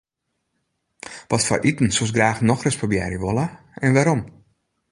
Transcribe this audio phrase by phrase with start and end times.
[1.31, 3.45] Watfoar iten soest graach nochris probearje wolle
[3.85, 4.21] en wêrom?